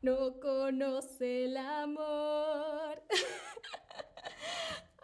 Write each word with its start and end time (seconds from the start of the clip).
no 0.00 0.40
conoce 0.40 1.44
el 1.44 1.58
amor. 1.58 3.02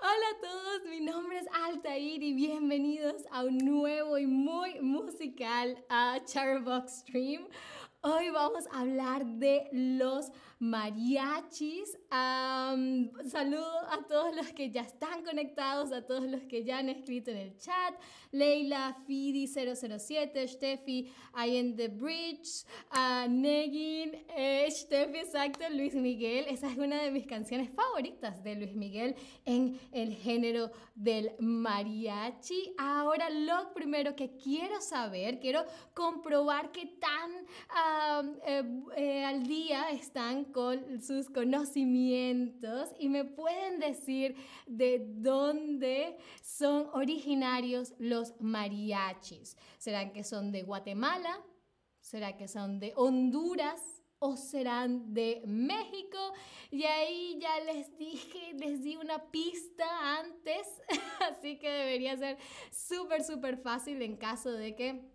Hola 0.00 0.29
a 0.32 0.41
todos, 0.41 0.84
mi 0.89 1.00
nombre 1.00 1.39
es 1.39 1.46
Altair 1.66 2.23
y 2.23 2.32
bienvenidos 2.32 3.27
a 3.30 3.45
un 3.45 3.59
nuevo 3.59 4.16
y 4.16 4.27
muy 4.27 4.80
musical 4.80 5.84
uh, 5.91 6.25
Charbox 6.25 7.01
Stream. 7.01 7.47
Hoy 8.07 8.29
vamos 8.29 8.67
a 8.71 8.81
hablar 8.81 9.25
de 9.25 9.67
los 9.73 10.31
mariachis. 10.59 11.97
Um, 12.13 13.09
saludo 13.27 13.80
a 13.91 14.05
todos 14.07 14.37
los 14.37 14.49
que 14.53 14.71
ya 14.71 14.83
están 14.83 15.25
conectados, 15.25 15.91
a 15.91 16.05
todos 16.05 16.25
los 16.25 16.43
que 16.43 16.65
ya 16.65 16.79
han 16.79 16.91
escrito 16.91 17.30
en 17.30 17.39
el 17.39 17.57
chat. 17.57 17.95
Leila, 18.30 18.99
Fidi007, 19.09 20.49
Steffi, 20.49 21.11
I 21.35 21.57
in 21.57 21.77
the 21.77 21.89
Bridge, 21.89 22.67
uh, 22.93 23.27
Negin, 23.27 24.15
eh, 24.37 24.66
Steffi, 24.71 25.21
exacto, 25.21 25.65
Luis 25.71 25.95
Miguel. 25.95 26.45
Esa 26.49 26.71
es 26.71 26.77
una 26.77 27.01
de 27.02 27.11
mis 27.11 27.27
canciones 27.27 27.71
favoritas 27.71 28.45
de 28.45 28.57
Luis 28.57 28.75
Miguel 28.75 29.15
en 29.47 29.80
el 29.93 30.15
género 30.15 30.71
del 30.95 31.33
mariachi. 31.39 32.75
Ahora 32.77 33.30
lo 33.30 33.73
primero 33.73 34.15
que 34.15 34.37
quiero 34.37 34.83
saber, 34.83 35.41
quiero 35.41 35.65
comprobar 35.95 36.71
qué 36.71 36.85
tan... 37.01 37.47
Eh, 38.47 38.62
eh, 38.96 39.24
al 39.24 39.46
día 39.46 39.91
están 39.91 40.45
con 40.45 41.01
sus 41.02 41.30
conocimientos 41.30 42.91
y 42.99 43.09
me 43.09 43.24
pueden 43.24 43.80
decir 43.80 44.37
de 44.66 45.05
dónde 45.07 46.16
son 46.43 46.88
originarios 46.93 47.95
los 47.99 48.35
mariachis. 48.41 49.57
¿Serán 49.79 50.13
que 50.13 50.24
son 50.24 50.52
de 50.52 50.63
Guatemala? 50.63 51.41
¿Será 52.01 52.37
que 52.37 52.49
son 52.49 52.79
de 52.79 52.93
Honduras? 52.96 53.80
o 54.21 54.37
serán 54.38 55.13
de 55.13 55.43
México. 55.45 56.33
Y 56.71 56.85
ahí 56.85 57.38
ya 57.38 57.61
les 57.61 57.95
dije, 57.99 58.55
les 58.55 58.83
di 58.83 58.96
una 58.96 59.30
pista 59.30 59.85
antes, 60.18 60.66
así 61.29 61.59
que 61.59 61.68
debería 61.68 62.16
ser 62.16 62.38
súper, 62.71 63.23
súper 63.23 63.59
fácil 63.59 64.00
en 64.00 64.16
caso 64.16 64.50
de 64.50 64.75
que 64.75 65.13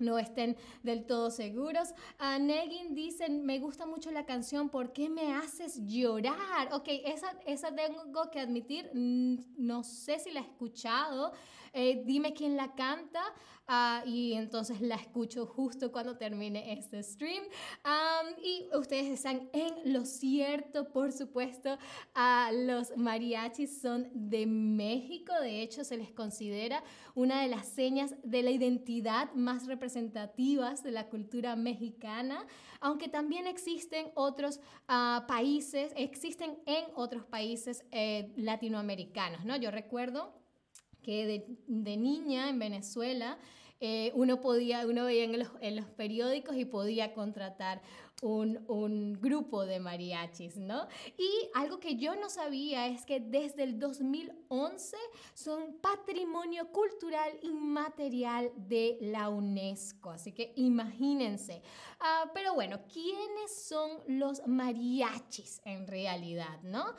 no 0.00 0.18
estén 0.18 0.56
del 0.82 1.04
todo 1.04 1.30
seguros. 1.30 1.94
A 2.18 2.38
Negin 2.38 2.94
dicen, 2.94 3.44
me 3.44 3.58
gusta 3.58 3.86
mucho 3.86 4.10
la 4.10 4.26
canción, 4.26 4.68
¿por 4.68 4.92
qué 4.92 5.08
me 5.08 5.34
haces 5.34 5.86
llorar? 5.86 6.72
Ok, 6.72 6.88
esa, 7.04 7.30
esa 7.46 7.74
tengo 7.74 8.30
que 8.30 8.40
admitir, 8.40 8.90
no 8.94 9.82
sé 9.84 10.18
si 10.18 10.30
la 10.30 10.40
he 10.40 10.44
escuchado, 10.44 11.32
eh, 11.72 12.02
dime 12.04 12.32
quién 12.32 12.56
la 12.56 12.74
canta 12.74 13.22
uh, 13.68 14.08
y 14.08 14.34
entonces 14.34 14.80
la 14.80 14.96
escucho 14.96 15.46
justo 15.46 15.92
cuando 15.92 16.16
termine 16.16 16.72
este 16.72 17.02
stream. 17.02 17.42
Um, 17.84 18.34
y 18.42 18.66
ustedes 18.76 19.06
están 19.06 19.48
en 19.52 19.92
lo 19.92 20.04
cierto, 20.04 20.90
por 20.92 21.12
supuesto, 21.12 21.78
uh, 22.16 22.52
los 22.52 22.96
mariachis 22.96 23.80
son 23.80 24.08
de 24.12 24.46
México, 24.46 25.32
de 25.40 25.62
hecho 25.62 25.84
se 25.84 25.96
les 25.96 26.10
considera 26.10 26.82
una 27.14 27.42
de 27.42 27.48
las 27.48 27.68
señas 27.68 28.14
de 28.22 28.42
la 28.42 28.50
identidad 28.50 29.32
más 29.34 29.66
representativas 29.66 30.82
de 30.82 30.90
la 30.90 31.08
cultura 31.08 31.56
mexicana, 31.56 32.46
aunque 32.80 33.08
también 33.08 33.46
existen 33.46 34.10
otros 34.14 34.60
uh, 34.88 35.26
países, 35.26 35.92
existen 35.96 36.58
en 36.66 36.84
otros 36.94 37.24
países 37.24 37.84
eh, 37.90 38.32
latinoamericanos, 38.36 39.44
¿no? 39.44 39.56
Yo 39.56 39.70
recuerdo 39.70 40.39
que 41.02 41.26
de, 41.26 41.44
de 41.66 41.96
niña 41.96 42.48
en 42.48 42.58
Venezuela 42.58 43.38
eh, 43.82 44.12
uno 44.14 44.42
podía, 44.42 44.86
uno 44.86 45.06
veía 45.06 45.24
en 45.24 45.38
los, 45.38 45.48
en 45.62 45.76
los, 45.76 45.86
periódicos 45.86 46.54
y 46.56 46.66
podía 46.66 47.14
contratar 47.14 47.80
un, 48.22 49.18
grupo 49.20 49.64
de 49.64 49.80
mariachis, 49.80 50.56
¿no? 50.56 50.86
Y 51.16 51.48
algo 51.54 51.80
que 51.80 51.96
yo 51.96 52.16
no 52.16 52.28
sabía 52.28 52.86
es 52.86 53.04
que 53.04 53.20
desde 53.20 53.62
el 53.62 53.78
2011 53.78 54.96
son 55.34 55.74
patrimonio 55.80 56.68
cultural 56.68 57.38
inmaterial 57.42 58.50
de 58.56 58.98
la 59.00 59.28
UNESCO, 59.28 60.10
así 60.10 60.32
que 60.32 60.52
imagínense. 60.56 61.62
Uh, 62.00 62.28
pero 62.32 62.54
bueno, 62.54 62.80
¿quiénes 62.90 63.54
son 63.54 63.90
los 64.06 64.46
mariachis 64.46 65.60
en 65.64 65.86
realidad, 65.86 66.60
no? 66.62 66.94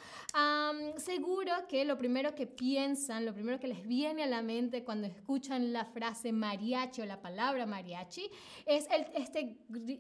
Seguro 0.97 1.51
que 1.67 1.85
lo 1.85 1.97
primero 1.97 2.35
que 2.35 2.45
piensan, 2.47 3.25
lo 3.25 3.33
primero 3.33 3.59
que 3.59 3.67
les 3.67 3.87
viene 3.87 4.23
a 4.23 4.27
la 4.27 4.41
mente 4.41 4.83
cuando 4.83 5.07
escuchan 5.07 5.73
la 5.73 5.85
frase 5.85 6.31
mariachi, 6.31 7.01
o 7.01 7.05
la 7.05 7.21
palabra 7.21 7.65
mariachi 7.65 8.29
es 8.65 8.87
este 9.13 9.57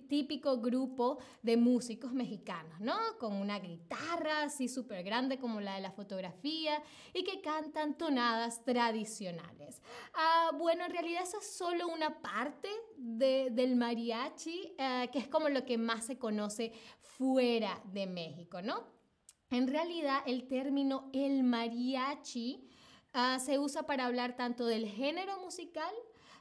típico 0.07 0.57
grupo 0.57 1.10
de 1.41 1.57
músicos 1.57 2.13
mexicanos, 2.13 2.79
¿no? 2.79 2.95
Con 3.19 3.33
una 3.33 3.59
guitarra 3.59 4.43
así 4.43 4.67
súper 4.67 5.03
grande 5.03 5.39
como 5.39 5.61
la 5.61 5.75
de 5.75 5.81
la 5.81 5.91
fotografía 5.91 6.81
y 7.13 7.23
que 7.23 7.41
cantan 7.41 7.97
tonadas 7.97 8.63
tradicionales. 8.63 9.81
Ah, 10.13 10.51
bueno, 10.57 10.85
en 10.85 10.91
realidad 10.91 11.23
esa 11.23 11.37
es 11.37 11.55
solo 11.55 11.87
una 11.87 12.21
parte 12.21 12.69
de, 12.97 13.49
del 13.51 13.75
mariachi, 13.75 14.75
eh, 14.77 15.09
que 15.11 15.19
es 15.19 15.27
como 15.27 15.49
lo 15.49 15.65
que 15.65 15.77
más 15.77 16.05
se 16.05 16.17
conoce 16.17 16.73
fuera 16.99 17.81
de 17.85 18.07
México, 18.07 18.61
¿no? 18.61 19.01
En 19.51 19.67
realidad 19.67 20.21
el 20.25 20.47
término 20.47 21.09
el 21.11 21.43
mariachi 21.43 22.69
uh, 23.13 23.39
se 23.39 23.59
usa 23.59 23.83
para 23.83 24.05
hablar 24.05 24.37
tanto 24.37 24.65
del 24.65 24.87
género 24.87 25.39
musical 25.41 25.93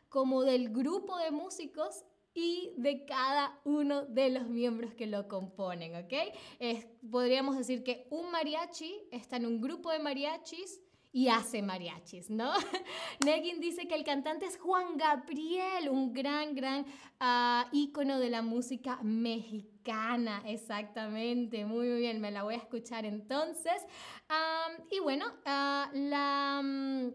como 0.09 0.43
del 0.43 0.71
grupo 0.71 1.19
de 1.19 1.33
músicos 1.33 2.05
y 2.35 2.73
de 2.77 3.05
cada 3.05 3.61
uno 3.65 4.05
de 4.07 4.31
los 4.31 4.49
miembros 4.49 4.95
que 4.95 5.07
lo 5.07 5.29
componen, 5.29 5.97
¿ok? 5.97 6.13
Es, 6.59 6.87
podríamos 7.11 7.57
decir 7.57 7.83
que 7.83 8.07
un 8.11 8.31
mariachi 8.31 9.09
está 9.11 9.37
en 9.37 9.47
un 9.47 9.61
grupo 9.61 9.91
de 9.91 9.99
mariachis 9.99 10.81
y 11.13 11.29
hace 11.29 11.61
mariachis, 11.61 12.31
¿no? 12.31 12.53
Negin 13.25 13.61
dice 13.61 13.89
que 13.89 13.97
el 13.97 14.05
cantante 14.05 14.47
es 14.47 14.59
Juan 14.59 14.97
Gabriel, 14.97 15.89
un 15.89 16.13
gran, 16.13 16.55
gran 16.55 16.87
uh, 17.21 17.69
ícono 17.73 18.21
de 18.21 18.31
la 18.31 18.43
música 18.43 19.01
mexicana, 19.03 20.43
exactamente, 20.47 21.65
muy, 21.65 21.89
muy 21.89 21.99
bien, 21.99 22.21
me 22.21 22.31
la 22.31 22.45
voy 22.45 22.55
a 22.55 22.59
escuchar 22.59 23.05
entonces. 23.05 23.85
Um, 24.29 24.85
y 24.89 25.01
bueno, 25.01 25.27
uh, 25.27 25.91
la, 25.95 26.61
mm, 26.63 27.13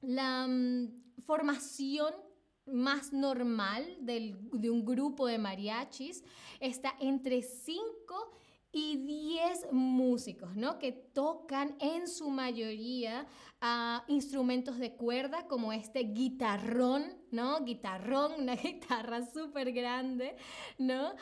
la 0.00 0.46
um, 0.46 0.88
formación 1.26 2.14
más 2.66 3.12
normal 3.12 3.84
del, 4.00 4.36
de 4.52 4.70
un 4.70 4.84
grupo 4.84 5.26
de 5.26 5.38
mariachis 5.38 6.24
está 6.60 6.94
entre 7.00 7.42
5 7.42 8.32
y 8.74 8.96
10 8.96 9.72
músicos, 9.72 10.56
¿no? 10.56 10.80
Que 10.80 10.90
tocan 10.90 11.76
en 11.78 12.08
su 12.08 12.28
mayoría 12.28 13.24
uh, 13.62 14.12
instrumentos 14.12 14.78
de 14.78 14.96
cuerda 14.96 15.46
como 15.46 15.72
este 15.72 16.00
guitarrón, 16.00 17.04
¿no? 17.30 17.64
Guitarrón, 17.64 18.32
una 18.38 18.56
guitarra 18.56 19.24
súper 19.24 19.72
grande, 19.72 20.36
¿no? 20.76 21.14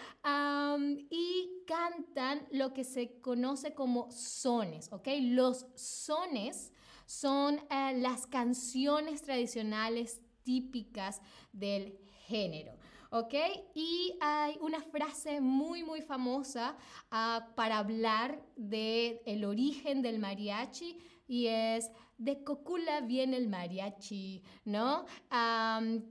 Y 1.11 1.51
cantan 1.67 2.47
lo 2.51 2.73
que 2.73 2.85
se 2.85 3.21
conoce 3.21 3.75
como 3.75 4.11
sones, 4.11 4.91
¿ok? 4.91 5.09
Los 5.21 5.67
sones 5.75 6.73
son 7.05 7.57
uh, 7.57 7.99
las 7.99 8.27
canciones 8.27 9.21
tradicionales 9.21 10.23
típicas 10.45 11.21
del 11.53 11.99
género. 12.27 12.73
¿Ok? 13.11 13.35
Y 13.75 14.17
hay 14.21 14.57
una 14.61 14.81
frase 14.81 15.41
muy, 15.43 15.83
muy 15.85 16.01
famosa 16.01 16.77
uh, 17.11 17.55
para 17.55 17.79
hablar 17.79 18.43
del 18.57 19.21
el 19.27 19.45
origen 19.45 20.01
del 20.01 20.19
mariachi 20.19 20.99
y 21.33 21.47
es 21.47 21.91
de 22.19 22.45
Cocula 22.45 23.01
viene 23.01 23.39
el 23.39 23.49
mariachi, 23.49 24.43
¿no? 24.67 25.07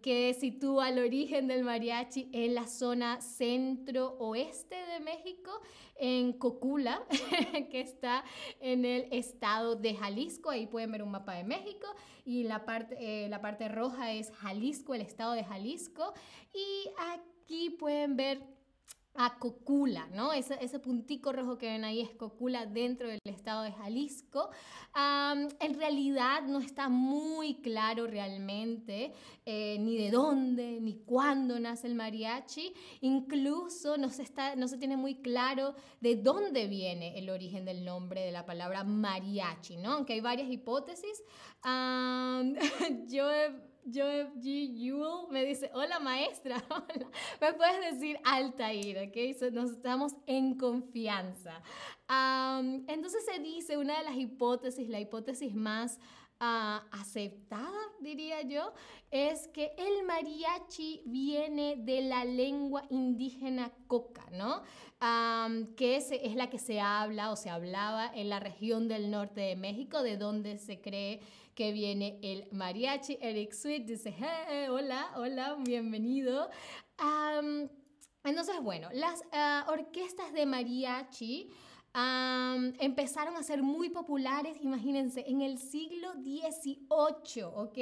que 0.01 0.33
sitúa 0.33 0.89
el 0.89 0.97
origen 0.97 1.47
del 1.47 1.63
mariachi 1.63 2.27
en 2.33 2.56
la 2.56 2.65
zona 2.65 3.21
centro-oeste 3.21 4.75
de 4.75 5.00
México, 5.00 5.51
en 5.95 6.33
Cocula, 6.33 7.03
que 7.69 7.81
está 7.81 8.23
en 8.59 8.83
el 8.83 9.13
estado 9.13 9.75
de 9.75 9.94
Jalisco. 9.94 10.50
Ahí 10.50 10.65
pueden 10.65 10.91
ver 10.91 11.03
un 11.03 11.12
mapa 11.12 11.33
de 11.33 11.44
México 11.44 11.88
y 12.25 12.41
la 12.45 12.65
parte, 12.65 12.95
eh, 13.00 13.29
la 13.29 13.41
parte 13.41 13.69
roja 13.69 14.12
es 14.12 14.31
Jalisco, 14.31 14.95
el 14.95 15.01
estado 15.01 15.33
de 15.33 15.44
Jalisco. 15.44 16.15
Y 16.51 16.89
aquí 17.13 17.69
pueden 17.69 18.15
ver 18.15 18.41
a 19.16 19.38
Cocula, 19.38 20.08
¿no? 20.13 20.31
Ese, 20.34 20.80
puntico 20.80 21.31
rojo 21.31 21.58
que 21.58 21.68
ven 21.68 21.84
ahí 21.84 22.02
es 22.02 22.12
Cocula 22.12 22.66
dentro 22.66 23.10
del 23.10 23.19
estado 23.25 23.63
de 23.63 23.72
Jalisco. 23.72 24.50
en 24.96 25.74
realidad 25.78 26.44
no 26.44 26.60
está 26.60 26.90
muy 26.90 27.56
claro 27.56 28.08
realmente 28.08 29.13
eh, 29.46 29.78
ni 29.80 29.98
de 29.98 30.12
dónde 30.12 30.80
ni 30.81 30.96
cuándo 31.04 31.60
nace 31.60 31.88
el 31.88 31.96
mariachi. 31.96 32.74
Incluso 33.02 33.98
no 33.98 34.10
se, 34.10 34.24
está, 34.24 34.56
no 34.56 34.68
se 34.68 34.78
tiene 34.78 34.98
muy 34.98 35.16
claro 35.16 35.75
de 36.00 36.16
dónde 36.16 36.68
viene 36.68 37.18
el 37.19 37.30
origen 37.30 37.66
del 37.66 37.84
nombre 37.84 38.22
de 38.22 38.31
la 38.31 38.46
palabra 38.46 38.84
mariachi, 38.84 39.78
¿no? 39.78 39.94
Aunque 39.94 40.14
hay 40.14 40.22
varias 40.22 40.50
hipótesis. 40.50 41.24
yo 43.07 43.31
he 43.31 43.70
Joe 43.86 44.31
G. 44.38 44.78
Yule 44.78 45.28
me 45.30 45.45
dice, 45.45 45.72
hola 45.74 46.00
maestra, 46.00 46.63
hola. 46.69 47.07
me 47.39 47.54
puedes 47.54 47.94
decir 47.94 48.19
Altair, 48.24 49.10
¿ok? 49.10 49.51
nos 49.51 49.72
estamos 49.72 50.13
en 50.28 50.57
confianza. 50.57 51.62
entonces 52.88 53.25
se 53.25 53.39
dice, 53.39 53.78
una 53.78 53.98
de 53.98 54.04
las 54.04 54.16
hipótesis, 54.16 54.89
la 54.89 55.00
hipótesis 55.00 55.56
más 55.56 56.00
ah, 56.39 56.83
aceptada, 56.92 57.80
diría 58.00 58.42
yo, 58.42 58.74
es 59.10 59.48
que 59.48 59.74
el 59.78 60.06
mariachi 60.06 61.04
viene 61.06 61.75
de 61.78 62.01
la 62.01 62.25
lengua 62.25 62.83
indígena 62.89 63.72
coca, 63.88 64.25
¿no? 64.31 64.62
que 65.75 65.95
es, 65.95 66.12
es 66.12 66.36
la 66.36 66.50
que 66.50 66.60
se 66.60 66.80
habla 66.80 67.31
o 67.31 67.36
se 67.36 67.50
hablaba 67.50 68.12
en 68.13 68.30
la 68.30 68.39
región 68.39 68.88
del 68.88 69.10
norte 69.10 69.42
de 69.42 69.56
México, 69.56 70.04
de 70.04 70.16
donde 70.16 70.60
se 70.60 70.80
cree 70.80 71.22
que 71.56 71.71
viene 71.71 72.19
el 72.21 72.48
mariachi. 72.51 73.18
Eric 73.21 73.53
Sweet 73.53 73.86
dice, 73.86 74.15
hola, 74.69 75.12
hola, 75.15 75.57
bienvenido. 75.59 76.50
entonces, 78.24 78.56
bueno, 78.62 78.89
las 78.94 79.24
ah, 79.31 79.65
orquestas 79.69 80.33
de 80.33 80.45
mariachi 80.45 81.50
empezaron 81.94 83.36
a 83.36 83.44
ser 83.44 83.62
muy 83.62 83.90
populares, 83.90 84.58
imagínense, 84.62 85.26
en 85.28 85.42
el 85.42 85.58
siglo 85.58 86.14
XVIII, 86.14 87.44
¿ok? 87.44 87.78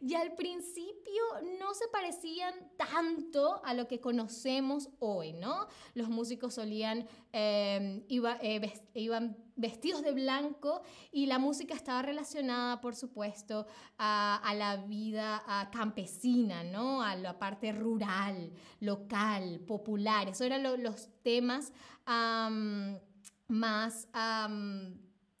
Y 0.00 0.14
al 0.14 0.34
principio 0.34 1.22
no 1.58 1.72
se 1.74 1.88
parecían 1.88 2.54
tanto 2.76 3.62
a 3.64 3.72
lo 3.72 3.88
que 3.88 4.00
conocemos 4.00 4.90
hoy, 4.98 5.32
¿no? 5.32 5.66
Los 5.94 6.08
músicos 6.08 6.54
solían, 6.54 7.06
em, 7.32 8.02
eh, 8.08 8.72
iban 8.94 9.36
vestidos 9.56 10.02
de 10.02 10.12
blanco 10.12 10.82
y 11.10 11.26
la 11.26 11.38
música 11.38 11.74
estaba 11.74 12.02
relacionada, 12.02 12.80
por 12.80 12.94
supuesto, 12.94 13.66
a, 13.98 14.54
la 14.56 14.76
vida 14.76 15.42
campesina, 15.72 16.62
¿no? 16.64 17.02
A 17.02 17.16
la 17.16 17.38
parte 17.38 17.72
rural, 17.72 18.52
local, 18.80 19.60
popular. 19.66 20.28
Esos 20.28 20.42
eran 20.42 20.62
los 20.82 21.08
temas 21.22 21.72
más, 23.48 24.08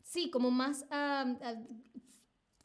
sí, 0.02 0.30
como 0.30 0.50
más 0.50 0.84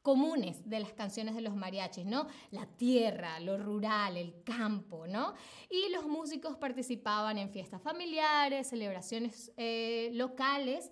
comunes 0.04 0.70
de 0.70 0.82
las 0.82 0.92
canciones 0.92 1.34
de 1.34 1.42
los 1.42 1.56
mariachis, 1.56 2.06
¿no? 2.06 2.28
La 2.52 2.66
tierra, 2.66 3.40
lo 3.40 3.58
rural, 3.58 4.18
el 4.18 4.44
campo, 4.44 5.08
¿no? 5.08 5.34
Y 5.70 5.90
los 5.92 6.06
músicos 6.06 6.58
participaban 6.58 7.38
en 7.38 7.50
fiestas 7.50 7.82
familiares, 7.82 8.68
celebraciones 8.68 9.52
eh, 9.56 10.12
locales. 10.14 10.92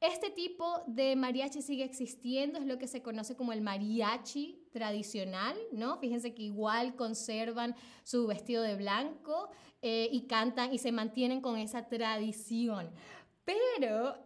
Este 0.00 0.30
tipo 0.30 0.82
de 0.86 1.16
mariachi 1.16 1.60
sigue 1.60 1.84
existiendo, 1.84 2.58
es 2.58 2.66
lo 2.66 2.78
que 2.78 2.86
se 2.86 3.02
conoce 3.02 3.36
como 3.36 3.52
el 3.52 3.60
mariachi 3.60 4.66
tradicional, 4.72 5.56
¿no? 5.72 5.98
Fíjense 5.98 6.34
que 6.34 6.42
igual 6.42 6.96
conservan 6.96 7.74
su 8.04 8.26
vestido 8.26 8.62
de 8.62 8.76
blanco 8.76 9.50
eh, 9.82 10.08
y 10.10 10.26
cantan 10.26 10.72
y 10.72 10.78
se 10.78 10.92
mantienen 10.92 11.40
con 11.40 11.58
esa 11.58 11.88
tradición. 11.88 12.90
Pero 13.46 14.16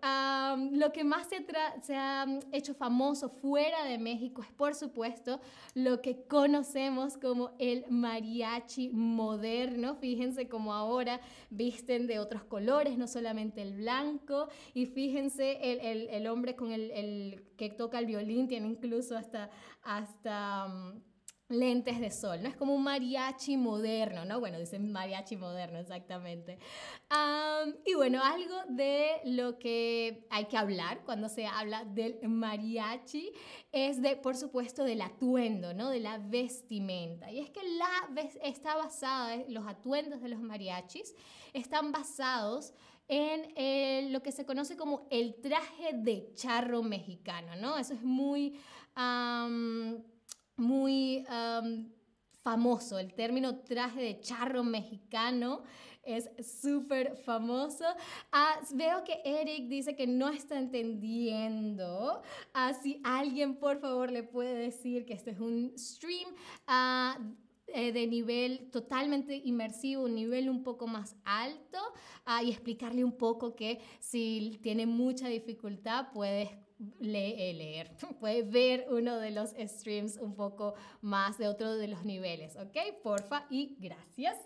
lo 0.73 0.93
que 0.93 1.05
más 1.05 1.29
se, 1.29 1.95
ha 1.95 2.27
hecho 2.53 2.73
famoso 2.73 3.29
fuera 3.29 3.85
de 3.85 3.99
México 3.99 4.41
es, 4.41 4.51
por 4.51 4.75
supuesto, 4.75 5.41
lo 5.75 6.01
que 6.01 6.23
conocemos 6.23 7.19
como 7.19 7.51
el 7.59 7.85
mariachi 7.91 8.89
moderno. 8.89 9.97
Fíjense 9.97 10.49
cómo 10.49 10.73
ahora 10.73 11.21
visten 11.51 12.07
de 12.07 12.19
otros 12.19 12.45
colores, 12.45 12.97
no 12.97 13.07
solamente 13.07 13.61
el 13.61 13.75
blanco. 13.75 14.49
Y 14.73 14.87
fíjense 14.87 15.59
el, 15.61 16.09
el, 16.09 16.27
hombre 16.27 16.57
con 16.57 16.73
el, 16.73 16.91
el, 16.91 17.45
que 17.59 17.69
toca 17.69 17.99
el 17.99 18.07
violín, 18.07 18.49
tiene 18.49 18.69
incluso 18.69 19.19
hasta... 19.19 19.51
hasta 19.83 20.67
lentes 21.51 22.01
de 22.01 22.11
sol, 22.11 22.43
¿no? 22.43 22.49
Es 22.49 22.57
como 22.57 22.75
un 22.75 22.83
mariachi 22.83 23.57
moderno, 23.57 24.25
¿no? 24.25 24.41
Bueno, 24.41 24.59
dicen 24.59 24.91
mariachi 24.91 25.37
moderno, 25.37 25.79
exactamente. 25.79 26.59
y 27.85 27.95
bueno, 27.95 28.23
algo 28.23 28.55
de 28.69 29.21
lo 29.25 29.59
que 29.59 30.27
hay 30.31 30.47
que 30.47 30.57
hablar 30.57 31.03
cuando 31.05 31.29
se 31.29 31.47
habla 31.47 31.85
del 31.85 32.19
mariachi 32.29 33.33
es 33.73 34.01
de, 34.01 34.17
por 34.17 34.37
supuesto, 34.37 34.85
del 34.85 35.03
atuendo, 35.03 35.75
¿no? 35.75 35.91
De 35.91 36.01
la 36.01 36.19
vestimenta. 36.19 37.31
Y 37.31 37.41
es 37.41 37.51
que 37.51 37.61
la 37.63 38.25
está 38.43 38.77
basada, 38.77 39.37
los 39.49 39.67
atuendos 39.67 40.23
de 40.23 40.29
los 40.29 40.41
mariachis 40.41 41.15
están 41.53 41.93
basados 41.93 42.73
en 43.09 43.53
eh, 43.57 44.09
lo 44.11 44.23
que 44.23 44.31
se 44.31 44.47
conoce 44.47 44.77
como 44.77 45.09
el 45.11 45.35
traje 45.41 45.95
de 45.95 46.33
charro 46.35 46.85
mexicano, 46.85 47.57
¿no? 47.57 47.77
Eso 47.77 47.95
es 47.95 48.03
muy 48.03 48.57
muy 50.61 51.25
famoso. 52.43 52.99
El 52.99 53.15
término 53.15 53.59
traje 53.61 54.01
de 54.01 54.21
charro 54.21 54.63
mexicano 54.63 55.63
es 56.03 56.31
súper 56.61 57.17
famoso. 57.17 57.85
Ah, 58.33 58.61
veo 58.75 59.05
que 59.05 59.21
Eric 59.25 59.69
dice 59.69 59.95
que 59.95 60.07
no 60.07 60.29
está 60.29 60.59
entendiendo. 60.59 62.23
Ah, 62.55 62.73
alguien 63.05 63.57
por 63.57 63.81
favor 63.81 64.11
le 64.11 64.23
puede 64.23 64.55
decir 64.55 65.05
que 65.05 65.15
este 65.15 65.31
es 65.31 65.41
un 65.41 65.73
stream. 65.77 66.29
Ah, 66.67 67.19
eh, 67.73 67.93
de 67.93 68.09
nivel 68.09 68.69
totalmente 68.73 69.37
inmersivo, 69.45 70.03
un 70.03 70.17
nivel 70.17 70.51
un 70.51 70.65
poco 70.65 70.89
más 70.89 71.15
alto 71.25 71.79
y 72.43 72.51
explicarle 72.51 73.05
un 73.05 73.17
poco 73.17 73.55
que 73.55 73.79
si 74.01 74.59
tiene 74.61 74.87
mucha 74.87 75.29
dificultad 75.29 76.09
puedes 76.13 76.49
eh, 76.81 77.53
leer, 77.55 77.91
puede 78.21 78.43
ver 78.43 78.87
uno 78.91 79.19
de 79.19 79.31
los 79.31 79.51
streams 79.51 80.17
un 80.17 80.35
poco 80.35 80.75
más 81.03 81.39
de 81.39 81.49
otro 81.49 81.77
de 81.77 81.89
los 81.89 82.05
niveles, 82.05 82.57
¿ok? 82.57 83.03
Porfa 83.03 83.47
y 83.51 83.77
gracias. 83.79 84.37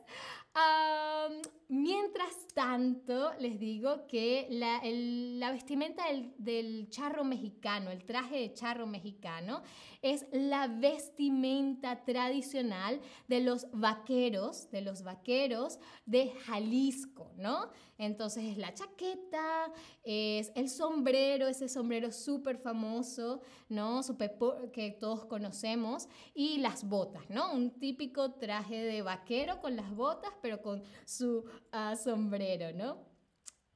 Mientras 1.68 2.44
tanto, 2.54 3.32
les 3.40 3.58
digo 3.58 4.06
que 4.06 4.46
la, 4.50 5.50
vestimenta 5.50 6.04
del, 6.38 6.88
charro 6.88 7.24
mexicano, 7.24 7.90
el 7.90 8.04
traje 8.04 8.36
de 8.36 8.54
charro 8.54 8.86
mexicano, 8.86 9.62
es 10.02 10.26
la 10.30 10.68
vestimenta 10.68 12.04
tradicional 12.04 13.00
de 13.26 13.40
los 13.40 13.66
vaqueros, 13.72 14.70
de 14.70 14.82
los 14.82 15.02
vaqueros 15.02 15.78
de 16.06 16.30
Jalisco, 16.46 17.32
¿no? 17.36 17.70
Entonces 17.96 18.44
es 18.44 18.58
la 18.58 18.74
chaqueta, 18.74 19.72
es 20.04 20.52
el 20.54 20.68
sombrero, 20.68 21.48
ese 21.48 21.68
sombrero 21.68 22.12
súper 22.12 22.58
famoso, 22.58 23.40
¿no? 23.68 24.02
Super, 24.02 24.36
que 24.72 24.90
todos 24.92 25.24
conocemos, 25.24 26.08
y 26.34 26.58
las 26.58 26.88
botas, 26.88 27.28
¿no? 27.30 27.52
Un 27.52 27.70
típico 27.78 28.32
traje 28.32 28.82
de 28.84 29.02
vaquero 29.02 29.60
con 29.60 29.74
las 29.76 29.94
botas, 29.94 30.32
pero 30.44 30.60
con 30.60 30.82
su 31.06 31.42
ah, 31.72 31.96
sombrero, 31.96 32.70
¿no? 32.76 32.98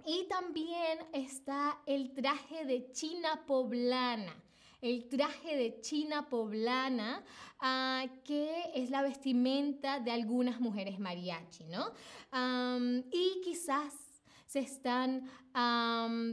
Y 0.05 0.29
también 0.29 0.99
está 1.15 1.79
el 1.87 2.13
traje 2.13 2.67
de 2.67 2.93
China 2.93 3.47
poblana 3.47 4.37
el 4.81 5.09
traje 5.09 5.57
de 5.57 5.81
China 5.81 6.29
poblana, 6.29 7.25
ah, 7.59 8.05
que 8.23 8.71
es 8.75 8.91
la 8.91 9.03
vestimenta 9.03 9.99
de 9.99 10.13
algunas 10.13 10.61
mujeres 10.61 10.99
mariachi, 11.01 11.65
¿no? 11.65 11.91
y 13.11 13.41
quizás 13.43 14.23
se 14.47 14.61
están 14.61 15.29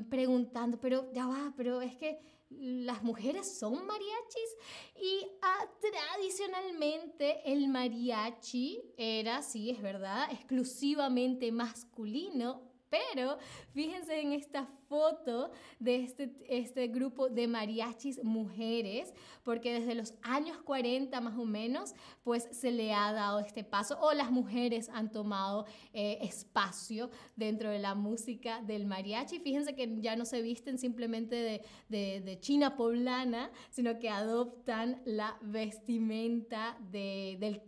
preguntando, 0.09 0.77
pero 0.79 1.11
ya 1.13 1.25
va, 1.25 1.53
pero 1.55 1.81
es 1.81 1.95
que 1.95 2.19
las 2.59 3.03
mujeres 3.03 3.57
son 3.57 3.85
mariachis 3.85 4.55
y 5.01 5.27
ah, 5.41 5.65
tradicionalmente 5.81 7.51
el 7.51 7.67
mariachi 7.67 8.81
era, 8.97 9.41
sí, 9.41 9.69
es 9.69 9.81
verdad, 9.81 10.31
exclusivamente 10.31 11.51
masculino 11.51 12.74
pero 12.95 13.37
fíjense 13.73 14.19
en 14.19 14.33
esta 14.33 14.67
foto 14.87 15.51
de 15.79 16.03
este, 16.03 16.31
este 16.47 16.87
grupo 16.87 17.29
de 17.29 17.47
mariachis 17.47 18.23
mujeres, 18.23 19.13
porque 19.43 19.73
desde 19.73 19.95
los 19.95 20.13
años 20.21 20.57
40 20.59 21.19
más 21.21 21.37
o 21.37 21.45
menos, 21.45 21.93
pues 22.23 22.47
se 22.51 22.71
le 22.71 22.93
ha 22.93 23.11
dado 23.11 23.39
este 23.39 23.63
paso 23.63 23.97
o 23.99 24.13
las 24.13 24.31
mujeres 24.31 24.89
han 24.89 25.11
tomado 25.11 25.65
eh, 25.93 26.19
espacio 26.21 27.09
dentro 27.35 27.69
de 27.69 27.79
la 27.79 27.95
música 27.95 28.61
del 28.61 28.85
mariachi. 28.85 29.39
Fíjense 29.39 29.75
que 29.75 29.97
ya 29.99 30.15
no 30.15 30.25
se 30.25 30.41
visten 30.41 30.77
simplemente 30.77 31.61
de, 31.89 32.37
china 32.41 32.75
poblana, 32.75 33.51
sino 33.71 33.97
que 33.99 34.09
adoptan 34.09 35.01
la 35.05 35.37
vestimenta 35.41 36.77
del, 36.91 37.61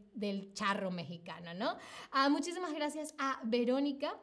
charro 0.53 0.91
mexicano, 0.91 1.53
¿no? 1.53 1.77
Ah, 2.11 2.29
muchísimas 2.29 2.73
gracias 2.73 3.13
a 3.17 3.39
Verónica 3.43 4.17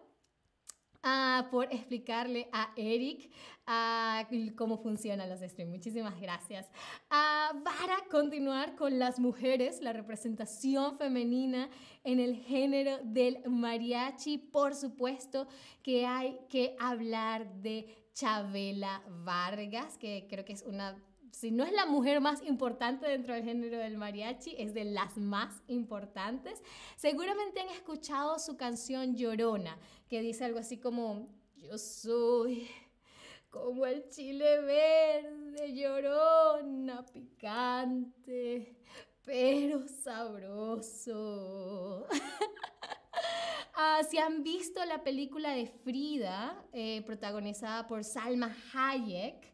ah, 1.04 1.49
por 1.50 1.73
explicarle 1.73 2.49
a 2.52 2.73
Eric 2.76 3.30
ah, 3.66 4.26
cómo 4.56 4.78
funcionan 4.78 5.28
los 5.28 5.40
streams. 5.40 5.70
Muchísimas 5.70 6.20
gracias. 6.20 6.68
Ah, 7.11 7.52
para 7.62 7.96
continuar 8.11 8.75
con 8.75 8.99
las 8.99 9.20
mujeres, 9.20 9.80
la 9.80 9.92
representación 9.92 10.99
femenina 10.99 11.68
en 12.02 12.18
el 12.18 12.34
género 12.37 12.99
del 13.04 13.38
mariachi, 13.49 14.38
por 14.38 14.75
supuesto 14.75 15.46
que 15.82 16.06
hay 16.06 16.40
que 16.49 16.75
hablar 16.80 17.54
de 17.61 18.08
Chabela 18.14 19.02
Vargas, 19.25 19.99
que 19.99 20.26
creo 20.28 20.44
que 20.44 20.54
es 20.54 20.62
una 20.62 20.96
si 21.35 21.50
no 21.50 21.64
es 21.64 21.73
la 21.73 21.85
mujer 21.85 22.21
más 22.21 22.43
importante 22.43 23.09
dentro 23.09 23.35
del 23.35 23.43
género 23.43 23.79
del 23.79 23.97
mariachi, 23.97 24.55
es 24.57 24.73
de 24.73 24.85
las 24.85 25.19
más 25.19 25.62
importantes. 25.67 26.62
Seguramente 26.97 27.61
han 27.61 27.71
escuchado 27.71 28.38
su 28.38 28.57
canción 28.57 29.17
Llorona, 29.17 29.76
que 30.09 30.21
dice 30.21 30.45
algo 30.45 30.61
así 30.61 30.79
como, 30.79 31.29
yo 31.57 31.76
soy 31.76 32.69
como 33.50 33.85
el 33.85 34.09
chile 34.09 34.61
verde, 34.62 35.75
llorona, 35.75 37.05
picante, 37.07 38.76
pero 39.25 39.88
sabroso. 39.88 42.07
Ah, 43.76 44.03
si 44.09 44.19
han 44.19 44.45
visto 44.45 44.85
la 44.85 45.03
película 45.03 45.50
de 45.50 45.67
Frida, 45.67 46.64
eh, 46.73 47.03
protagonizada 47.05 47.88
por 47.88 48.05
Salma 48.05 48.57
Hayek, 48.73 49.53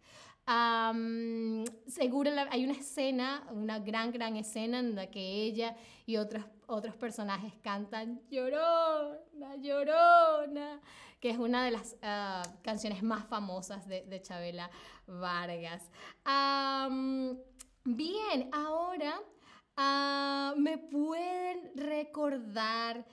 seguro 1.87 2.31
hay 2.51 2.65
una 2.65 2.73
escena, 2.73 3.47
una 3.53 3.79
gran, 3.79 4.11
gran 4.11 4.37
escena 4.37 4.81
en 4.81 4.95
la 4.95 5.09
que 5.09 5.21
ella 5.21 5.77
y 6.07 6.17
otros, 6.17 6.45
otros 6.67 6.97
personajes 6.97 7.53
cantan 7.63 8.21
Llorona, 8.31 9.57
Llorona, 9.61 10.81
que 11.21 11.31
es 11.31 11.39
una 11.39 11.65
de 11.65 11.71
las 11.71 11.97
ah, 12.03 12.43
canciones 12.63 13.03
más 13.03 13.27
famosas 13.27 13.87
de, 13.87 14.23
Chabela 14.23 14.71
Vargas. 15.07 15.91
bien, 17.85 18.51
ahora 18.53 19.21
ah, 19.77 20.55
me 20.57 20.79
pueden 20.79 21.71
recordar 21.77 23.07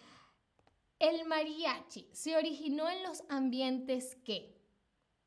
el 0.97 1.25
mariachi. 1.25 2.09
Se 2.13 2.35
originó 2.35 2.89
en 2.89 3.03
los 3.03 3.23
ambientes 3.29 4.15
que 4.23 4.57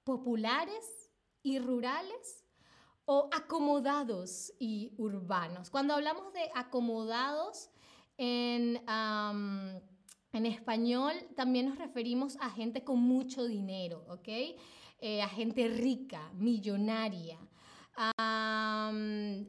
populares 0.03 1.00
y 1.43 1.59
rurales 1.59 2.45
o 3.05 3.29
acomodados 3.33 4.53
y 4.59 4.93
urbanos. 4.97 5.71
Cuando 5.71 5.95
hablamos 5.95 6.33
de 6.33 6.51
acomodados 6.55 7.71
en, 8.19 8.81
en 10.33 10.47
español, 10.47 11.15
también 11.35 11.69
nos 11.69 11.79
referimos 11.79 12.37
a 12.41 12.51
gente 12.51 12.85
con 12.85 13.01
mucho 13.01 13.47
dinero, 13.47 14.05
¿ok? 14.09 14.29
Eh, 15.03 15.23
a 15.23 15.29
gente 15.29 15.67
rica, 15.69 16.31
millonaria. 16.35 17.39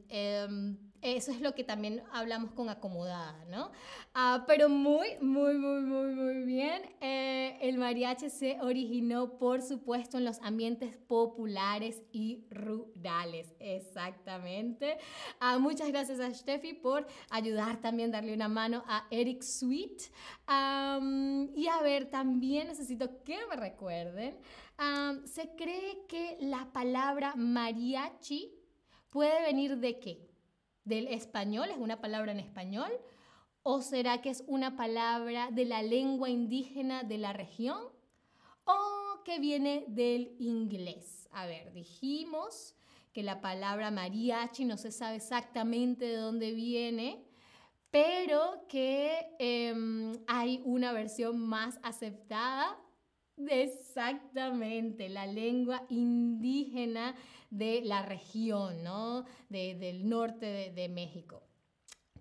Em, 0.08 0.76
eso 1.00 1.32
es 1.32 1.40
lo 1.40 1.54
que 1.54 1.64
también 1.64 2.02
hablamos 2.12 2.52
con 2.52 2.68
acomodada, 2.68 3.44
¿no? 3.50 3.72
Ah, 4.14 4.44
pero 4.46 4.68
muy, 4.68 5.16
muy, 5.20 5.54
muy, 5.58 5.80
muy, 5.80 6.14
muy 6.14 6.44
bien. 6.44 6.82
Eh, 7.00 7.58
el 7.60 7.78
mariachi 7.78 8.30
se 8.30 8.60
originó, 8.60 9.36
por 9.38 9.62
supuesto, 9.62 10.18
en 10.18 10.24
los 10.24 10.40
ambientes 10.42 10.96
populares 10.96 12.02
y 12.12 12.44
rurales. 12.50 13.54
Exactamente. 13.58 14.98
Ah, 15.40 15.58
muchas 15.58 15.88
gracias 15.88 16.20
a 16.20 16.32
Steffi 16.32 16.74
por 16.74 17.06
ayudar 17.30 17.80
también, 17.80 18.12
darle 18.12 18.34
una 18.34 18.48
mano 18.48 18.84
a 18.86 19.06
Eric 19.10 19.42
Sweet. 19.42 20.02
y 21.54 21.66
a 21.66 21.82
ver, 21.82 22.10
también 22.10 22.68
necesito 22.68 23.22
que 23.24 23.38
me 23.48 23.56
recuerden. 23.56 24.38
Se 25.24 25.54
cree 25.56 26.06
que 26.08 26.36
la 26.40 26.72
palabra 26.72 27.34
mariachi 27.36 28.52
puede 29.10 29.42
venir 29.42 29.78
de 29.78 29.98
qué? 29.98 30.32
del 30.84 31.08
español, 31.08 31.70
es 31.70 31.78
una 31.78 32.00
palabra 32.00 32.32
en 32.32 32.40
español, 32.40 32.90
o 33.62 33.80
será 33.80 34.20
que 34.20 34.30
es 34.30 34.42
una 34.46 34.76
palabra 34.76 35.50
de 35.52 35.64
la 35.64 35.82
lengua 35.82 36.28
indígena 36.28 37.04
de 37.04 37.18
la 37.18 37.32
región, 37.32 37.78
o 38.64 39.22
que 39.24 39.38
viene 39.38 39.84
del 39.88 40.34
inglés. 40.38 41.28
A 41.32 41.46
ver, 41.46 41.72
dijimos 41.72 42.74
que 43.12 43.22
la 43.22 43.40
palabra 43.40 43.90
mariachi 43.90 44.64
no 44.64 44.76
se 44.76 44.90
sabe 44.90 45.16
exactamente 45.16 46.06
de 46.06 46.16
dónde 46.16 46.52
viene, 46.52 47.24
pero 47.90 48.66
que 48.68 49.36
em, 49.38 50.12
hay 50.26 50.62
una 50.64 50.92
versión 50.92 51.38
más 51.38 51.78
aceptada 51.82 52.81
Exactamente, 53.50 55.08
la 55.08 55.26
lengua 55.26 55.84
indígena 55.88 57.14
de 57.50 57.82
la 57.82 58.02
región, 58.02 58.82
¿no? 58.82 59.24
del 59.48 60.08
norte 60.08 60.72
de, 60.74 60.88
México. 60.88 61.42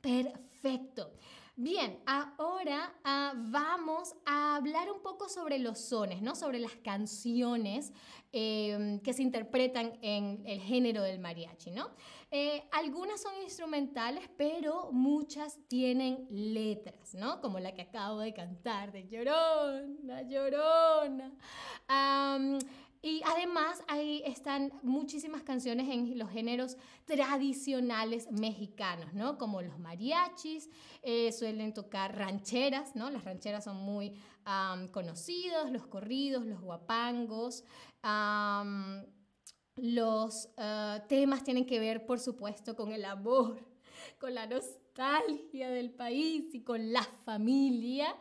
Perfecto. 0.01 1.13
Bien, 1.63 1.99
ahora 2.07 2.91
ah, 3.03 3.33
vamos 3.35 4.15
a 4.25 4.55
hablar 4.55 4.91
un 4.91 4.99
poco 5.03 5.29
sobre 5.29 5.59
los 5.59 5.77
sones, 5.77 6.19
¿no? 6.19 6.33
Sobre 6.33 6.57
las 6.57 6.75
canciones 6.77 7.93
em, 8.31 8.99
que 9.01 9.13
se 9.13 9.21
interpretan 9.21 9.93
en 10.01 10.41
el 10.47 10.59
género 10.59 11.03
del 11.03 11.19
mariachi, 11.19 11.69
¿no? 11.69 11.91
Eh, 12.31 12.63
algunas 12.71 13.21
son 13.21 13.33
instrumentales, 13.43 14.27
pero 14.35 14.91
muchas 14.91 15.59
tienen 15.67 16.25
letras, 16.31 17.13
¿no? 17.13 17.39
Como 17.41 17.59
la 17.59 17.75
que 17.75 17.83
acabo 17.83 18.21
de 18.21 18.33
cantar, 18.33 18.91
de 18.91 19.07
Llorona, 19.07 20.23
Llorona. 20.23 21.31
Y 23.01 23.21
además 23.25 23.83
ahí 23.87 24.21
están 24.25 24.71
muchísimas 24.83 25.41
canciones 25.41 25.89
en 25.89 26.17
los 26.19 26.29
géneros 26.29 26.77
tradicionales 27.05 28.31
mexicanos, 28.31 29.13
¿no? 29.13 29.37
Como 29.37 29.61
los 29.61 29.79
mariachis, 29.79 30.69
eh, 31.01 31.31
suelen 31.31 31.73
tocar 31.73 32.15
rancheras, 32.15 32.95
¿no? 32.95 33.09
Las 33.09 33.23
rancheras 33.23 33.63
son 33.63 33.77
muy 33.77 34.13
conocidos, 34.91 35.71
los 35.71 35.87
corridos, 35.87 36.45
los 36.45 36.61
guapangos. 36.61 37.63
Los 39.77 40.49
eh, 40.57 41.01
temas 41.07 41.43
tienen 41.43 41.65
que 41.65 41.79
ver, 41.79 42.05
por 42.05 42.19
supuesto, 42.19 42.75
con 42.75 42.91
el 42.91 43.05
amor, 43.05 43.65
con 44.19 44.35
la 44.35 44.45
nostalgia 44.45 44.90
del 45.51 45.91
país 45.91 46.53
y 46.53 46.61
con 46.61 46.91
la 46.93 47.03
familia. 47.25 48.15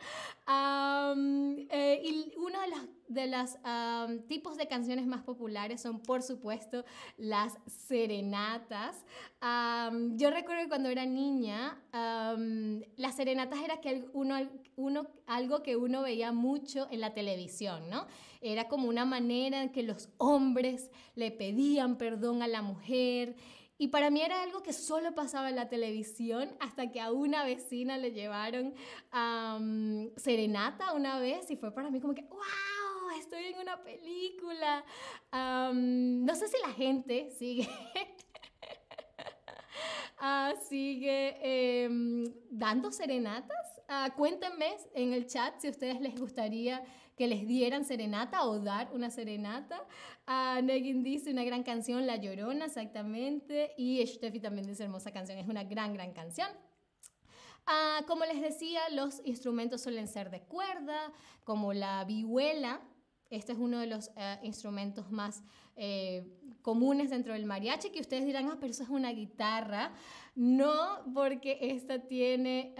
Eh, 0.47 2.01
y 2.03 2.33
uno 2.37 2.59
de 2.61 2.67
los 2.67 2.79
de 3.11 4.23
tipos 4.27 4.57
de 4.57 4.67
canciones 4.67 5.05
más 5.05 5.21
populares 5.21 5.81
son, 5.81 5.99
por 5.99 6.23
supuesto, 6.23 6.85
las 7.17 7.57
serenatas. 7.67 9.05
yo 9.41 10.29
recuerdo 10.29 10.63
que 10.63 10.69
cuando 10.69 10.89
era 10.89 11.05
niña, 11.05 11.81
las 11.91 13.15
serenatas 13.15 13.59
era 13.63 13.81
que 13.81 14.05
uno, 14.13 14.35
uno, 14.77 15.07
algo 15.27 15.61
que 15.61 15.75
uno 15.75 16.01
veía 16.03 16.31
mucho 16.31 16.87
en 16.89 17.01
la 17.01 17.13
televisión, 17.13 17.89
¿no? 17.89 18.07
Era 18.41 18.67
como 18.67 18.87
una 18.87 19.05
manera 19.05 19.61
en 19.61 19.71
que 19.71 19.83
los 19.83 20.09
hombres 20.17 20.89
le 21.15 21.31
pedían 21.31 21.97
perdón 21.97 22.41
a 22.41 22.47
la 22.47 22.61
mujer. 22.61 23.35
Y 23.81 23.87
para 23.87 24.11
mí 24.11 24.21
era 24.21 24.43
algo 24.43 24.61
que 24.61 24.73
solo 24.73 25.15
pasaba 25.15 25.49
en 25.49 25.55
la 25.55 25.67
televisión 25.67 26.55
hasta 26.59 26.91
que 26.91 27.01
a 27.01 27.11
una 27.11 27.43
vecina 27.43 27.97
le 27.97 28.11
llevaron 28.11 28.75
serenata 30.17 30.93
una 30.93 31.17
vez 31.17 31.49
y 31.49 31.55
fue 31.55 31.73
para 31.73 31.89
mí 31.89 31.99
como 31.99 32.13
que, 32.13 32.21
wow, 32.21 33.09
estoy 33.19 33.45
en 33.45 33.57
una 33.57 33.81
película. 33.83 34.85
no 35.33 36.35
sé 36.35 36.47
si 36.47 36.57
la 36.61 36.73
gente 36.73 37.31
sigue 37.31 37.67
Ah, 40.23 40.53
sigue 40.69 41.37
em, 41.41 42.31
dando 42.51 42.91
serenatas. 42.91 43.81
Uh, 43.89 44.15
cuéntenme 44.15 44.77
en 44.93 45.13
el 45.13 45.25
chat 45.25 45.59
si 45.59 45.65
a 45.65 45.71
ustedes 45.71 45.99
les 45.99 46.15
gustaría 46.19 46.83
que 47.21 47.27
les 47.27 47.45
dieran 47.45 47.85
serenata 47.85 48.45
o 48.45 48.57
dar 48.57 48.89
una 48.93 49.11
serenata. 49.11 49.85
Uh, 50.27 50.59
Negin 50.63 51.03
dice 51.03 51.29
una 51.29 51.43
gran 51.43 51.61
canción, 51.61 52.07
La 52.07 52.15
Llorona, 52.15 52.65
exactamente. 52.65 53.75
Y 53.77 54.03
Steffi 54.07 54.39
también 54.39 54.65
dice 54.65 54.85
hermosa 54.85 55.11
canción, 55.11 55.37
es 55.37 55.47
una 55.47 55.63
gran, 55.63 55.93
gran 55.93 56.13
canción. 56.13 56.49
como 58.07 58.25
les 58.25 58.41
decía, 58.41 58.81
los 58.89 59.21
instrumentos 59.23 59.81
suelen 59.81 60.07
ser 60.07 60.31
de 60.31 60.41
cuerda, 60.41 61.13
como 61.43 61.73
la 61.73 62.03
vihuela. 62.05 62.81
Este 63.31 63.53
es 63.53 63.57
uno 63.57 63.79
de 63.79 63.87
los 63.87 64.11
eh, 64.17 64.39
instrumentos 64.43 65.09
más 65.09 65.41
eh, 65.75 66.27
comunes 66.61 67.09
dentro 67.09 67.33
del 67.33 67.45
mariachi, 67.45 67.89
que 67.89 68.01
ustedes 68.01 68.25
dirán, 68.25 68.49
ah, 68.49 68.57
pero 68.59 68.71
eso 68.71 68.83
es 68.83 68.89
una 68.89 69.11
guitarra. 69.11 69.93
No, 70.35 70.99
porque 71.13 71.57
esta 71.61 72.07
tiene 72.07 72.75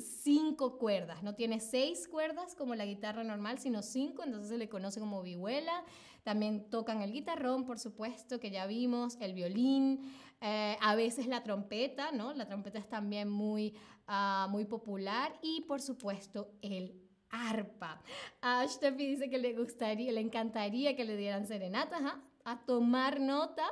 cinco 0.00 0.78
cuerdas, 0.78 1.22
no 1.22 1.34
tiene 1.34 1.60
seis 1.60 2.08
cuerdas 2.08 2.54
como 2.54 2.74
la 2.74 2.84
guitarra 2.84 3.24
normal, 3.24 3.58
sino 3.58 3.82
cinco, 3.82 4.22
entonces 4.24 4.48
se 4.48 4.58
le 4.58 4.68
conoce 4.68 5.00
como 5.00 5.22
vihuela. 5.22 5.84
También 6.24 6.68
tocan 6.68 7.00
el 7.00 7.12
guitarrón, 7.12 7.64
por 7.64 7.78
supuesto, 7.78 8.38
que 8.38 8.50
ya 8.50 8.66
vimos, 8.66 9.16
el 9.20 9.32
violín, 9.32 10.12
eh, 10.40 10.76
a 10.80 10.94
veces 10.94 11.26
la 11.26 11.42
trompeta, 11.42 12.12
¿no? 12.12 12.32
La 12.34 12.46
trompeta 12.46 12.78
es 12.78 12.88
también 12.88 13.28
muy, 13.28 13.74
ah, 14.06 14.46
muy 14.50 14.64
popular 14.64 15.38
y, 15.42 15.62
por 15.62 15.80
supuesto, 15.80 16.50
el 16.60 17.07
arpa. 17.30 18.00
A 18.40 18.66
Steffi 18.66 19.06
dice 19.06 19.28
que 19.30 19.38
le 19.38 19.52
gustaría, 19.54 20.12
le 20.12 20.20
encantaría 20.20 20.96
que 20.96 21.04
le 21.04 21.16
dieran 21.16 21.46
serenatas, 21.46 22.00
¿ah? 22.02 22.20
a 22.44 22.58
tomar 22.64 23.20
nota. 23.20 23.64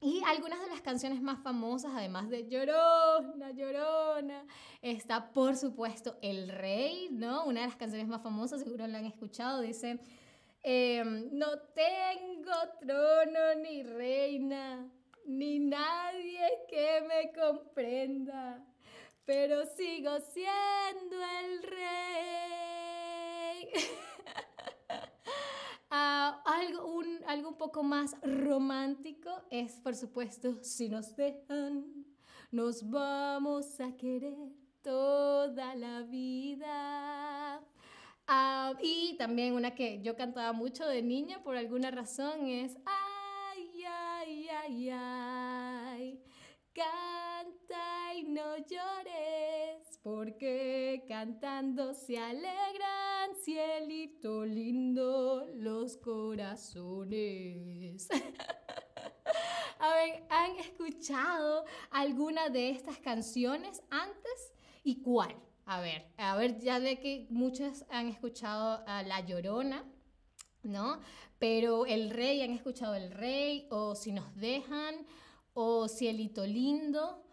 y 0.00 0.22
algunas 0.26 0.60
de 0.60 0.66
las 0.68 0.80
canciones 0.82 1.22
más 1.22 1.40
famosas, 1.42 1.92
además 1.94 2.28
de 2.28 2.48
Llorona, 2.48 3.50
Llorona, 3.52 4.44
está 4.82 5.32
por 5.32 5.56
supuesto 5.56 6.18
El 6.22 6.48
Rey, 6.48 7.08
¿no? 7.10 7.46
Una 7.46 7.60
de 7.60 7.66
las 7.68 7.76
canciones 7.76 8.06
más 8.06 8.22
famosas, 8.22 8.60
seguro 8.60 8.86
la 8.86 8.98
han 8.98 9.06
escuchado, 9.06 9.60
dice, 9.60 9.98
em, 10.62 11.28
no 11.32 11.46
tengo 11.74 12.52
trono 12.80 13.54
ni 13.62 13.82
reina, 13.82 14.88
ni 15.24 15.58
nadie 15.58 16.46
que 16.68 17.02
me 17.08 17.32
comprenda, 17.32 18.64
pero 19.26 19.66
sigo 19.66 20.18
siendo 20.32 21.16
el 21.42 21.62
rey. 21.62 21.86
Ah, 25.88 26.42
algo, 26.44 26.84
un, 26.94 27.20
algo 27.28 27.50
un 27.50 27.58
poco 27.58 27.84
más 27.84 28.16
romántico 28.20 29.30
es, 29.50 29.74
por 29.80 29.94
supuesto, 29.94 30.62
si 30.62 30.88
nos 30.88 31.14
dejan, 31.14 32.04
nos 32.50 32.90
vamos 32.90 33.80
a 33.80 33.96
querer 33.96 34.50
toda 34.82 35.76
la 35.76 36.02
vida. 36.02 37.62
Ah, 38.26 38.74
y 38.82 39.16
también 39.16 39.54
una 39.54 39.76
que 39.76 40.02
yo 40.02 40.16
cantaba 40.16 40.52
mucho 40.52 40.84
de 40.86 41.02
niña 41.02 41.42
por 41.44 41.56
alguna 41.56 41.92
razón 41.92 42.48
es 42.48 42.76
ay, 42.84 43.84
ay, 43.84 44.48
ay, 44.48 44.90
ay. 44.90 46.22
Canta 46.72 48.14
y 48.14 48.24
no 48.24 48.56
llores, 48.58 48.95
porque 50.06 51.02
cantando 51.08 51.92
se 51.92 52.16
alegran, 52.16 53.34
cielito 53.42 54.44
lindo, 54.44 55.44
los 55.56 55.96
corazones. 55.96 58.08
A 59.80 59.94
ver, 59.94 60.24
¿han 60.30 60.60
escuchado 60.60 61.64
alguna 61.90 62.50
de 62.50 62.70
estas 62.70 62.98
canciones 62.98 63.82
antes? 63.90 64.52
¿Y 64.84 65.02
cuál? 65.02 65.34
A 65.64 65.80
ver, 65.80 66.06
a 66.18 66.36
ver, 66.36 66.60
ya 66.60 66.78
de 66.78 67.00
que 67.00 67.26
muchos 67.28 67.84
han 67.90 68.06
escuchado 68.06 68.84
La 68.86 69.26
Llorona, 69.26 69.84
¿no? 70.62 71.00
Pero 71.40 71.84
El 71.84 72.10
Rey, 72.10 72.42
¿han 72.42 72.52
escuchado 72.52 72.94
El 72.94 73.10
Rey? 73.10 73.66
O 73.70 73.96
Si 73.96 74.12
nos 74.12 74.36
dejan, 74.36 75.04
o 75.52 75.88
Cielito 75.88 76.46
Lindo. 76.46 77.25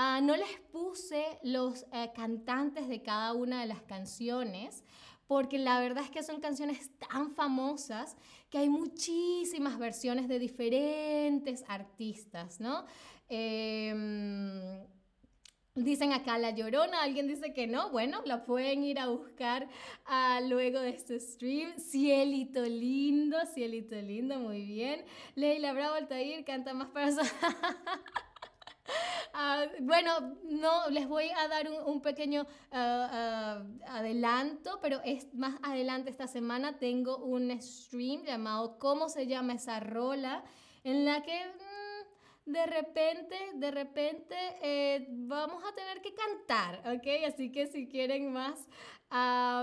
Ah, 0.00 0.20
no 0.22 0.36
les 0.36 0.60
puse 0.70 1.40
los 1.42 1.84
eh, 1.92 2.12
cantantes 2.14 2.86
de 2.86 3.02
cada 3.02 3.32
una 3.32 3.62
de 3.62 3.66
las 3.66 3.82
canciones 3.82 4.84
porque 5.26 5.58
la 5.58 5.80
verdad 5.80 6.04
es 6.04 6.10
que 6.12 6.22
son 6.22 6.40
canciones 6.40 6.92
tan 6.98 7.34
famosas 7.34 8.16
que 8.48 8.58
hay 8.58 8.68
muchísimas 8.68 9.76
versiones 9.76 10.28
de 10.28 10.38
diferentes 10.38 11.64
artistas, 11.66 12.60
¿no? 12.60 12.84
Em, 13.28 14.86
dicen 15.74 16.12
acá 16.12 16.38
La 16.38 16.50
Llorona, 16.50 17.02
alguien 17.02 17.26
dice 17.26 17.52
que 17.52 17.66
no, 17.66 17.90
bueno, 17.90 18.22
la 18.24 18.44
pueden 18.44 18.84
ir 18.84 19.00
a 19.00 19.08
buscar 19.08 19.68
ah, 20.06 20.40
luego 20.46 20.78
de 20.78 20.90
este 20.90 21.18
stream. 21.18 21.76
Cielito 21.76 22.62
lindo, 22.62 23.36
cielito 23.52 23.96
lindo, 23.96 24.38
muy 24.38 24.64
bien. 24.64 25.04
Leila 25.34 25.72
Bravo 25.72 25.96
Altair 25.96 26.44
canta 26.44 26.72
más 26.72 26.88
para... 26.90 27.08
Ah, 29.34 29.66
bueno, 29.80 30.36
no, 30.44 30.88
les 30.90 31.06
voy 31.06 31.30
a 31.30 31.46
dar 31.48 31.68
un, 31.70 32.00
pequeño 32.00 32.46
ah, 32.72 33.62
adelanto, 33.86 34.78
pero 34.82 35.00
es 35.04 35.32
más 35.34 35.54
adelante 35.62 36.10
esta 36.10 36.26
semana 36.26 36.78
tengo 36.78 37.18
un 37.18 37.50
stream 37.60 38.24
llamado 38.24 38.78
¿Cómo 38.78 39.08
se 39.08 39.26
llama 39.26 39.54
esa 39.54 39.80
rola? 39.80 40.44
En 40.82 41.04
la 41.04 41.22
que 41.22 41.38
de 42.46 42.66
repente, 42.66 43.36
de 43.54 43.70
repente 43.70 44.34
eh, 44.62 45.06
vamos 45.10 45.62
a 45.64 45.74
tener 45.74 46.00
que 46.00 46.14
cantar, 46.14 46.80
¿ok? 46.96 47.26
Así 47.28 47.52
que 47.52 47.66
si 47.66 47.86
quieren 47.88 48.32
más 48.32 48.66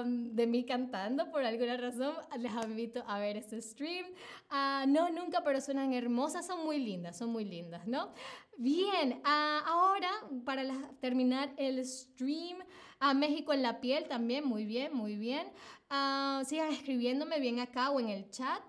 de 0.06 0.48
mí 0.48 0.66
cantando 0.66 1.30
por 1.30 1.44
alguna 1.44 1.78
razón, 1.78 2.16
les 2.40 2.52
invito 2.64 3.04
a 3.08 3.20
ver 3.20 3.38
este 3.38 3.62
stream. 3.62 4.06
Ah, 4.50 4.86
no, 4.88 5.10
nunca, 5.10 5.44
pero 5.44 5.62
suenan 5.62 5.94
hermosas, 5.94 6.48
son 6.48 6.64
muy 6.64 6.80
lindas, 6.80 7.18
son 7.18 7.30
muy 7.30 7.46
lindas, 7.46 7.86
¿no? 7.86 8.12
Bien, 8.58 9.22
ah, 9.24 9.64
ahora 9.66 10.10
para 10.46 10.64
terminar 11.02 11.54
el 11.58 11.86
stream, 11.86 12.58
a 13.00 13.14
México 13.14 13.54
en 13.54 13.62
la 13.62 13.82
piel 13.82 14.08
también, 14.08 14.46
muy 14.46 14.66
bien, 14.66 14.94
muy 14.94 15.18
bien. 15.18 15.52
Ah, 15.90 16.42
sigan 16.46 16.72
escribiéndome 16.72 17.40
bien 17.40 17.60
acá 17.60 17.92
o 17.92 18.00
en 18.00 18.10
el 18.10 18.30
chat 18.30 18.64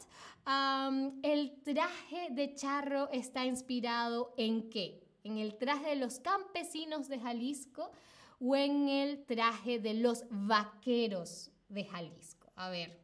el 1.23 1.61
traje 1.65 2.29
de 2.31 2.55
charro 2.55 3.11
está 3.11 3.45
inspirado 3.45 4.33
en 4.37 4.71
qué? 4.71 5.03
¿En 5.25 5.39
el 5.39 5.57
traje 5.59 5.91
de 5.91 5.97
los 5.97 6.21
campesinos 6.21 7.09
de 7.09 7.19
Jalisco 7.19 7.91
o 8.39 8.55
en 8.55 8.89
el 8.89 9.25
traje 9.25 9.81
de 9.81 9.95
los 9.95 10.25
vaqueros 10.31 11.51
de 11.69 11.85
Jalisco? 11.85 12.53
A 12.55 12.71
ver, 12.71 12.97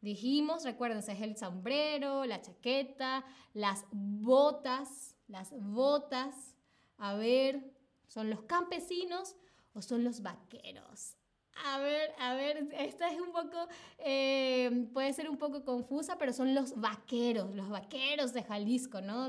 dijimos, 0.00 0.64
recuerden, 0.64 0.98
es 0.98 1.08
el 1.08 1.36
sombrero, 1.36 2.24
la 2.24 2.40
chaqueta, 2.40 3.24
las 3.52 3.84
botas, 3.90 5.14
las 5.28 5.50
botas. 5.52 6.56
A 6.98 7.14
ver, 7.14 7.72
¿son 8.06 8.30
los 8.30 8.42
campesinos 8.42 9.36
o 9.74 9.82
son 9.82 10.04
los 10.04 10.22
vaqueros? 10.22 11.16
A 11.64 11.78
ver, 11.78 12.12
a 12.18 12.34
ver, 12.34 12.68
esta 12.78 13.10
es 13.10 13.20
un 13.20 13.32
poco, 13.32 13.66
eh, 13.98 14.88
puede 14.92 15.12
ser 15.14 15.30
un 15.30 15.38
poco 15.38 15.64
confusa, 15.64 16.18
pero 16.18 16.32
son 16.32 16.54
los 16.54 16.78
vaqueros, 16.78 17.54
los 17.54 17.70
vaqueros 17.70 18.34
de 18.34 18.42
Jalisco, 18.42 19.00
¿no? 19.00 19.26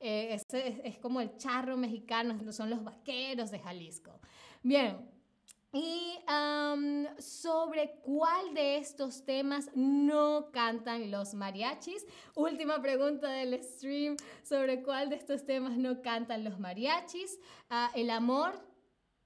Eh, 0.00 0.34
es, 0.34 0.44
es, 0.52 0.98
como 0.98 1.20
el 1.20 1.36
charro 1.36 1.76
mexicano, 1.76 2.52
son 2.52 2.70
los 2.70 2.82
vaqueros 2.82 3.50
de 3.50 3.58
Jalisco. 3.58 4.18
Bien, 4.62 5.10
y 5.72 6.18
sobre 7.18 8.00
cuál 8.02 8.54
de 8.54 8.78
estos 8.78 9.24
temas 9.24 9.70
no 9.74 10.50
cantan 10.52 11.10
los 11.10 11.34
mariachis. 11.34 12.06
Última 12.34 12.80
pregunta 12.80 13.28
del 13.28 13.62
stream, 13.62 14.16
sobre 14.42 14.82
cuál 14.82 15.10
de 15.10 15.16
estos 15.16 15.44
temas 15.44 15.76
no 15.76 16.00
cantan 16.02 16.44
los 16.44 16.58
mariachis. 16.58 17.38
Ah, 17.70 17.90
el 17.94 18.10
amor, 18.10 18.60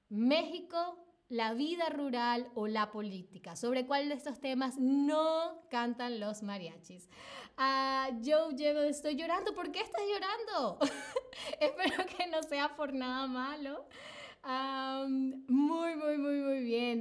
México, 0.09 0.99
la 1.29 1.55
vida 1.55 1.89
rural 1.89 2.51
o 2.55 2.67
la 2.67 2.91
política. 2.91 3.57
¿Sobre 3.57 3.87
cuál 3.87 4.09
de 4.09 4.15
estos 4.15 4.41
temas 4.41 4.79
no 4.79 5.63
cantan 5.71 6.21
los 6.21 6.43
mariachis? 6.43 7.09
Ah, 7.57 8.11
yo 8.21 8.51
llevo, 8.51 8.81
estoy 8.81 9.17
llorando. 9.17 9.55
¿Por 9.55 9.71
qué 9.71 9.81
estás 9.81 10.03
llorando? 10.09 10.79
Espero 11.61 12.07
que 12.07 12.27
no 12.27 12.43
sea 12.43 12.75
por 12.75 12.93
nada 12.93 13.27
malo 13.27 13.87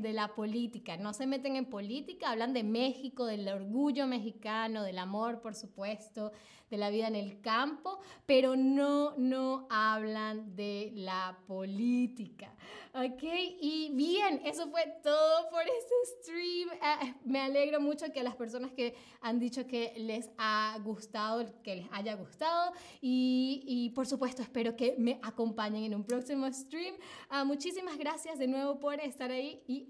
muy 0.01 0.09
bien, 0.09 0.10
de 0.10 0.10
la 0.21 0.35
política. 0.35 0.97
No 0.97 1.13
se 1.13 1.25
meten 1.25 1.55
en 1.55 1.65
política, 1.65 2.29
hablan 2.29 2.53
de 2.53 2.63
México, 2.63 3.25
del 3.25 3.47
orgullo 3.47 4.05
mexicano, 4.05 4.83
del 4.83 4.99
amor, 4.99 5.41
por 5.41 5.55
supuesto, 5.55 6.31
de 6.69 6.77
la 6.77 6.89
vida 6.89 7.07
en 7.07 7.15
el 7.15 7.41
campo, 7.41 7.99
pero 8.25 8.55
no, 8.55 9.13
no 9.17 9.67
hablan 9.69 10.55
de 10.55 10.91
la 10.95 11.39
política. 11.45 12.55
¿Ok? 12.93 13.23
Y 13.61 13.91
bien, 13.93 14.41
eso 14.45 14.69
fue 14.69 14.83
todo 15.03 15.49
por 15.49 15.63
este 15.63 15.93
stream. 16.13 16.69
Ah, 16.81 17.15
me 17.25 17.39
alegro 17.39 17.81
mucho 17.81 18.11
que 18.13 18.23
las 18.23 18.35
personas 18.35 18.71
que 18.71 18.95
han 19.21 19.39
dicho 19.39 19.65
que 19.65 19.93
les 19.97 20.29
ha 20.37 20.77
gustado, 20.83 21.45
que 21.61 21.77
les 21.77 21.87
haya 21.91 22.15
gustado. 22.15 22.73
Y, 23.01 23.63
y 23.65 23.89
por 23.89 24.07
supuesto, 24.07 24.41
espero 24.41 24.75
que 24.75 24.95
me 24.97 25.19
acompañen 25.23 25.83
en 25.83 25.95
un 25.95 26.03
próximo 26.03 26.51
stream. 26.51 26.95
Ah, 27.29 27.43
muchísimas 27.43 27.97
gracias 27.97 28.39
de 28.39 28.47
nuevo 28.47 28.79
por 28.79 28.99
estar 28.99 29.31
ahí 29.31 29.61
y 29.67 29.89